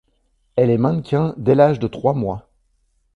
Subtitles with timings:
[0.55, 2.49] Elle est mannequin dès l'âge de trois mois.